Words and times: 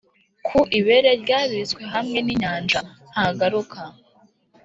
ku 0.45 0.59
ibere 0.79 1.11
ryabitswe 1.23 1.81
hamwe 1.93 2.19
ninyanja. 2.21 2.79
nta 3.11 3.25
garuka 3.37 3.79